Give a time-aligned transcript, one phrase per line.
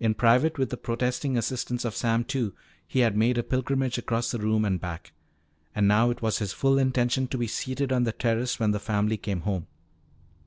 [0.00, 2.54] In private, with the protesting assistance of Sam Two,
[2.86, 5.12] he had made a pilgrimage across the room and back.
[5.74, 8.80] And now it was his full intention to be seated on the terrace when the
[8.80, 9.66] family came home.